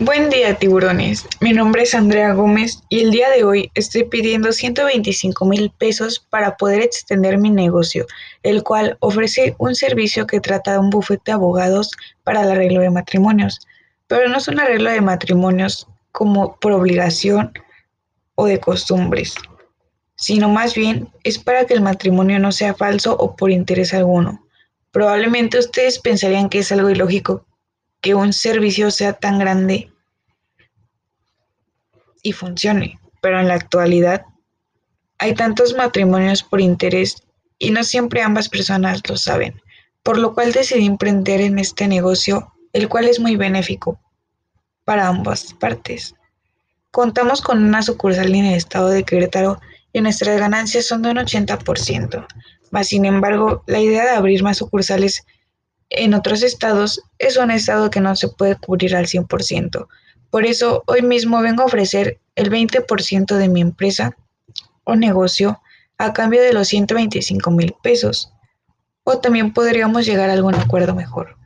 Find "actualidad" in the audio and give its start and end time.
33.54-34.24